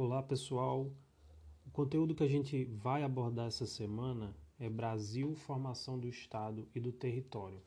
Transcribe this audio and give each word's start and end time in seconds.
Olá 0.00 0.22
pessoal, 0.22 0.92
o 1.66 1.70
conteúdo 1.72 2.14
que 2.14 2.22
a 2.22 2.28
gente 2.28 2.66
vai 2.66 3.02
abordar 3.02 3.48
essa 3.48 3.66
semana 3.66 4.32
é 4.56 4.70
Brasil, 4.70 5.34
formação 5.34 5.98
do 5.98 6.08
Estado 6.08 6.68
e 6.72 6.78
do 6.78 6.92
território. 6.92 7.60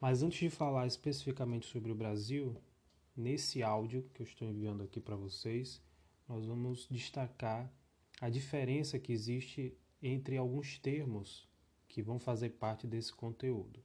Mas 0.00 0.22
antes 0.22 0.38
de 0.38 0.48
falar 0.48 0.86
especificamente 0.86 1.66
sobre 1.66 1.92
o 1.92 1.94
Brasil, 1.94 2.56
nesse 3.14 3.62
áudio 3.62 4.08
que 4.14 4.22
eu 4.22 4.24
estou 4.24 4.48
enviando 4.48 4.82
aqui 4.82 4.98
para 4.98 5.14
vocês, 5.14 5.78
nós 6.26 6.46
vamos 6.46 6.88
destacar 6.90 7.70
a 8.18 8.30
diferença 8.30 8.98
que 8.98 9.12
existe 9.12 9.76
entre 10.02 10.38
alguns 10.38 10.78
termos 10.78 11.46
que 11.86 12.00
vão 12.00 12.18
fazer 12.18 12.48
parte 12.48 12.86
desse 12.86 13.12
conteúdo, 13.12 13.78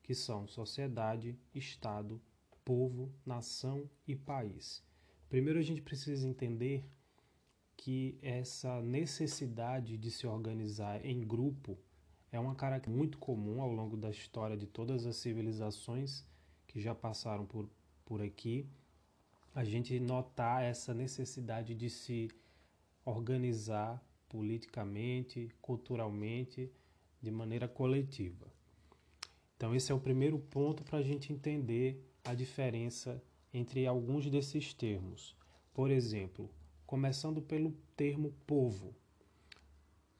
que 0.00 0.14
são 0.14 0.46
sociedade, 0.46 1.36
Estado, 1.52 2.20
povo, 2.64 3.12
nação 3.26 3.90
e 4.06 4.14
país. 4.14 4.80
Primeiro 5.28 5.58
a 5.58 5.62
gente 5.62 5.82
precisa 5.82 6.28
entender 6.28 6.84
que 7.80 8.18
essa 8.20 8.82
necessidade 8.82 9.96
de 9.96 10.10
se 10.10 10.26
organizar 10.26 11.02
em 11.02 11.18
grupo 11.18 11.78
é 12.30 12.38
uma 12.38 12.54
característica 12.54 12.94
muito 12.94 13.16
comum 13.16 13.62
ao 13.62 13.72
longo 13.72 13.96
da 13.96 14.10
história 14.10 14.54
de 14.54 14.66
todas 14.66 15.06
as 15.06 15.16
civilizações 15.16 16.22
que 16.66 16.78
já 16.78 16.94
passaram 16.94 17.46
por, 17.46 17.70
por 18.04 18.20
aqui. 18.20 18.68
A 19.54 19.64
gente 19.64 19.98
notar 19.98 20.62
essa 20.62 20.92
necessidade 20.92 21.74
de 21.74 21.88
se 21.88 22.28
organizar 23.02 24.04
politicamente, 24.28 25.48
culturalmente, 25.62 26.70
de 27.22 27.30
maneira 27.30 27.66
coletiva. 27.66 28.46
Então, 29.56 29.74
esse 29.74 29.90
é 29.90 29.94
o 29.94 30.00
primeiro 30.00 30.38
ponto 30.38 30.84
para 30.84 30.98
a 30.98 31.02
gente 31.02 31.32
entender 31.32 32.06
a 32.24 32.34
diferença 32.34 33.22
entre 33.54 33.86
alguns 33.86 34.28
desses 34.28 34.74
termos. 34.74 35.34
Por 35.72 35.90
exemplo, 35.90 36.50
começando 36.90 37.40
pelo 37.40 37.70
termo 37.96 38.34
povo. 38.48 38.92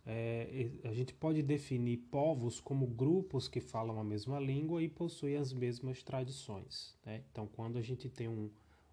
É, 0.06 0.70
a 0.84 0.94
gente 0.94 1.12
pode 1.12 1.42
definir 1.42 1.96
povos 2.12 2.60
como 2.60 2.86
grupos 2.86 3.48
que 3.48 3.60
falam 3.60 3.98
a 3.98 4.04
mesma 4.04 4.38
língua 4.38 4.80
e 4.80 4.88
possuem 4.88 5.36
as 5.36 5.52
mesmas 5.52 6.00
tradições. 6.04 6.96
Né? 7.04 7.24
Então, 7.32 7.48
quando 7.48 7.76
a 7.76 7.82
gente 7.82 8.08
tem 8.08 8.28
um, 8.28 8.48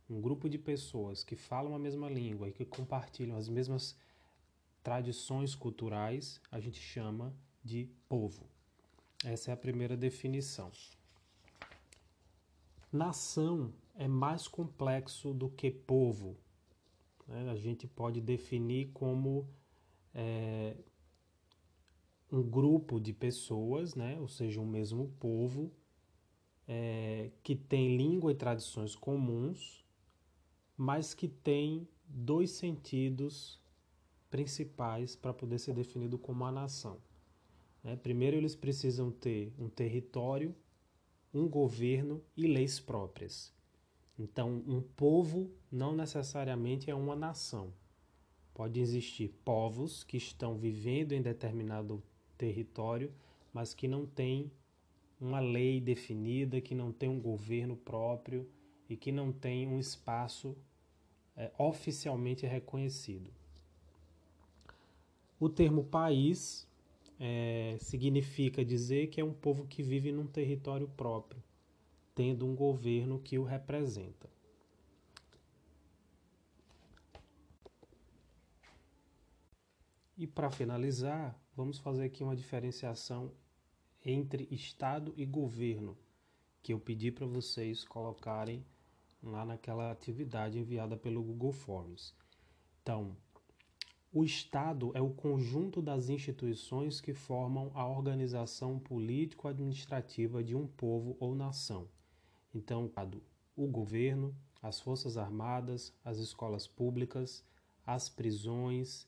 um 0.09 0.19
grupo 0.19 0.50
de 0.50 0.58
pessoas 0.58 1.23
que 1.23 1.36
falam 1.36 1.75
a 1.75 1.78
mesma 1.78 2.09
língua 2.09 2.50
e 2.50 2.52
que 2.52 2.66
compartilham 2.66 3.38
as 3.38 3.47
mesmas 3.47 3.95
tradições 4.81 5.53
culturais, 5.53 6.41
a 6.52 6.59
gente 6.59 6.80
chama 6.80 7.31
de 7.64 7.88
povo. 8.09 8.47
Essa 9.23 9.52
é 9.52 9.53
a 9.53 9.58
primeira 9.58 9.95
definição. 9.95 10.72
Nação 12.91 13.72
é 13.94 14.08
mais 14.08 14.47
complexo 14.47 15.31
do 15.31 15.47
que 15.47 15.69
povo, 15.69 16.36
né? 17.28 17.50
A 17.50 17.56
gente 17.56 17.88
pode 17.88 18.22
definir 18.22 18.92
como 18.94 19.47
é, 20.14 20.75
um 22.31 22.42
grupo 22.42 23.00
de 23.00 23.14
pessoas, 23.14 23.95
né? 23.95 24.19
ou 24.19 24.28
seja, 24.28 24.59
um 24.59 24.66
mesmo 24.66 25.09
povo, 25.19 25.72
é, 26.67 27.31
que 27.44 27.56
tem 27.56 27.95
língua 27.95 28.31
e 28.31 28.36
tradições 28.36 28.95
comuns, 28.95 29.86
mas 30.75 31.14
que 31.14 31.28
tem 31.28 31.88
dois 32.08 32.52
sentidos 32.52 33.62
principais 34.30 35.16
para 35.16 35.34
poder 35.34 35.59
ser 35.59 35.73
definido 35.73 36.17
como 36.17 36.45
a 36.45 36.52
nação. 36.52 37.00
Né? 37.84 37.95
Primeiro, 37.95 38.36
eles 38.36 38.56
precisam 38.56 39.12
ter 39.12 39.53
um 39.58 39.69
território, 39.69 40.56
um 41.34 41.47
governo 41.47 42.22
e 42.36 42.47
leis 42.47 42.80
próprias. 42.80 43.53
Então, 44.20 44.64
um 44.68 44.82
povo 44.82 45.52
não 45.72 45.96
necessariamente 45.96 46.90
é 46.90 46.96
uma 46.96 47.16
nação. 47.16 47.72
Pode 48.54 48.80
existir 48.80 49.30
povos 49.46 50.04
que 50.04 50.18
estão 50.18 50.58
vivendo 50.58 51.12
em 51.12 51.22
determinado 51.22 52.02
território, 52.36 53.14
mas 53.54 53.76
que 53.76 53.88
não 53.88 54.08
têm 54.08 54.52
uma 55.22 55.40
lei 55.40 55.80
definida, 55.80 56.59
que 56.59 56.74
não 56.74 56.91
tem 56.91 57.08
um 57.08 57.19
governo 57.19 57.75
próprio 57.78 58.50
e 58.90 58.97
que 58.97 59.12
não 59.12 59.31
tem 59.31 59.68
um 59.68 59.80
espaço 59.80 60.56
é, 61.36 61.52
oficialmente 61.59 62.47
reconhecido. 62.47 63.30
O 65.40 65.47
termo 65.47 65.84
país 65.84 66.68
é, 67.20 67.78
significa 67.80 68.66
dizer 68.66 69.08
que 69.08 69.22
é 69.22 69.24
um 69.24 69.34
povo 69.34 69.68
que 69.68 69.84
vive 69.84 70.12
num 70.12 70.25
território 70.25 70.88
próprio 70.97 71.47
tendo 72.17 72.47
um 72.47 72.55
governo 72.55 73.19
que 73.19 73.38
o 73.38 73.44
representa. 73.44 74.28
E 80.17 80.25
para 80.25 80.50
finalizar, 80.50 81.39
vamos 81.55 81.78
fazer 81.78 82.05
aqui 82.05 82.23
uma 82.23 82.35
diferenciação 82.35 83.31
entre 84.03 84.47
Estado 84.50 85.13
e 85.16 85.28
governo, 85.28 85.95
que 86.63 86.73
eu 86.73 86.79
pedi 86.79 87.11
para 87.11 87.28
vocês 87.28 87.83
colocarem 87.83 88.66
lá 89.22 89.45
naquela 89.45 89.91
atividade 89.91 90.57
enviada 90.57 90.97
pelo 90.97 91.22
Google 91.22 91.51
Forms. 91.51 92.16
Então, 92.81 93.16
o 94.11 94.23
Estado 94.23 94.91
é 94.95 95.01
o 95.01 95.11
conjunto 95.11 95.84
das 95.84 96.09
instituições 96.09 96.99
que 96.99 97.13
formam 97.13 97.69
a 97.75 97.88
organização 97.88 98.79
político-administrativa 98.79 100.44
de 100.44 100.55
um 100.55 100.66
povo 100.66 101.16
ou 101.19 101.35
nação. 101.35 101.88
Então, 102.57 102.91
o 103.56 103.68
governo, 103.68 104.35
as 104.63 104.79
forças 104.79 105.16
armadas, 105.16 105.94
as 106.03 106.18
escolas 106.18 106.68
públicas, 106.68 107.44
as 107.85 108.09
prisões, 108.09 109.07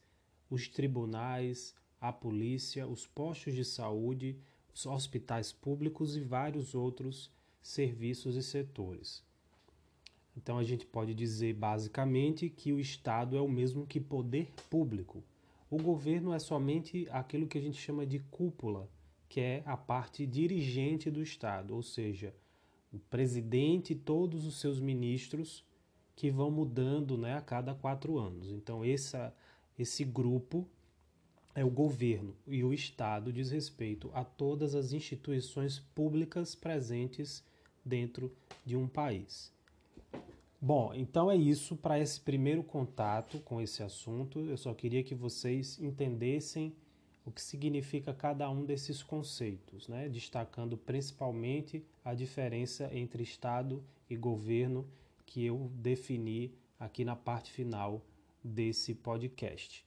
os 0.52 0.68
tribunais, 0.68 1.74
a 2.00 2.14
polícia, 2.14 2.88
os 2.88 3.08
postos 3.08 3.56
de 3.56 3.66
saúde, 3.66 4.38
os 4.72 4.86
hospitais 4.86 5.52
públicos 5.52 6.16
e 6.16 6.22
vários 6.22 6.76
outros 6.76 7.32
serviços 7.60 8.36
e 8.36 8.44
setores. 8.44 9.24
Então 10.38 10.60
a 10.60 10.64
gente 10.64 10.86
pode 10.86 11.16
dizer 11.16 11.56
basicamente 11.56 12.50
que 12.52 12.72
o 12.72 12.80
Estado 12.80 13.36
é 13.36 13.42
o 13.42 13.50
mesmo 13.50 13.88
que 13.88 14.00
poder 14.00 14.52
público. 14.70 15.24
O 15.72 15.78
governo 15.78 16.34
é 16.34 16.40
somente 16.40 17.08
aquilo 17.10 17.48
que 17.48 17.58
a 17.58 17.62
gente 17.62 17.82
chama 17.82 18.06
de 18.06 18.20
cúpula, 18.20 18.88
que 19.28 19.40
é 19.42 19.64
a 19.66 19.76
parte 19.76 20.28
dirigente 20.28 21.10
do 21.10 21.22
Estado, 21.22 21.76
ou 21.76 21.82
seja, 21.82 22.32
o 22.92 23.00
presidente 23.00 23.94
e 23.94 23.96
todos 23.96 24.46
os 24.46 24.60
seus 24.60 24.80
ministros 24.80 25.64
que 26.16 26.30
vão 26.30 26.52
mudando 26.52 27.18
né, 27.18 27.38
a 27.38 27.42
cada 27.42 27.74
quatro 27.74 28.18
anos. 28.18 28.52
Então, 28.52 28.84
essa, 28.84 29.34
esse 29.78 30.04
grupo 30.04 30.68
é 31.56 31.64
o 31.64 31.70
governo 31.70 32.36
e 32.48 32.64
o 32.64 32.74
Estado 32.74 33.32
diz 33.32 33.52
respeito 33.52 34.10
a 34.14 34.24
todas 34.24 34.76
as 34.76 34.92
instituições 34.94 35.80
públicas 35.94 36.56
presentes 36.56 37.44
dentro 37.84 38.32
de 38.66 38.76
um 38.76 38.88
país. 38.88 39.52
Bom, 40.62 40.94
então 40.94 41.32
é 41.32 41.38
isso 41.38 41.76
para 41.76 42.00
esse 42.00 42.20
primeiro 42.20 42.64
contato 42.64 43.40
com 43.40 43.62
esse 43.62 43.82
assunto. 43.82 44.42
Eu 44.42 44.58
só 44.58 44.74
queria 44.74 45.04
que 45.04 45.16
vocês 45.16 45.80
entendessem 45.80 46.76
o 47.26 47.32
que 47.32 47.42
significa 47.42 48.14
cada 48.14 48.50
um 48.50 48.66
desses 48.66 49.04
conceitos, 49.04 49.88
né? 49.88 50.10
destacando 50.10 50.78
principalmente 50.78 51.84
a 52.04 52.14
diferença 52.14 52.90
entre 52.94 53.24
Estado 53.24 53.84
e 54.10 54.16
governo 54.16 54.88
que 55.26 55.46
eu 55.46 55.70
defini 55.76 56.54
aqui 56.80 57.06
na 57.06 57.16
parte 57.16 57.52
final 57.52 58.02
desse 58.44 58.96
podcast. 58.96 59.86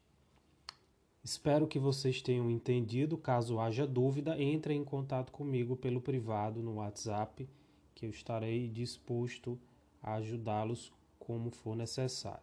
Espero 1.25 1.69
que 1.69 1.79
vocês 1.79 2.21
tenham 2.21 2.51
entendido. 2.51 3.17
Caso 3.17 3.61
haja 3.61 3.87
dúvida, 3.87 4.41
entre 4.41 4.75
em 4.75 4.85
contato 4.85 5.31
comigo 5.31 5.77
pelo 5.77 6.01
privado 6.01 6.63
no 6.63 6.75
WhatsApp, 6.75 7.49
que 7.95 8.07
eu 8.07 8.11
estarei 8.11 8.69
disposto 8.69 9.59
a 10.03 10.15
ajudá-los 10.15 10.93
como 11.19 11.51
for 11.51 11.77
necessário. 11.77 12.43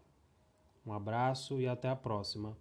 Um 0.85 0.93
abraço 0.93 1.59
e 1.59 1.67
até 1.67 1.89
a 1.89 1.95
próxima. 1.95 2.57